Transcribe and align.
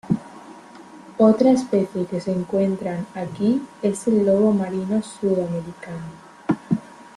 Otra 1.19 1.51
especie 1.51 2.07
que 2.07 2.19
se 2.19 2.31
encuentran 2.31 3.05
aquí 3.13 3.61
es 3.83 4.07
el 4.07 4.25
lobo 4.25 4.51
marino 4.51 5.03
sudamericano. 5.03 6.07